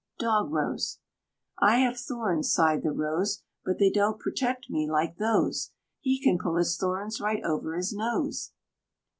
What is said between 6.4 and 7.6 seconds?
his thorns right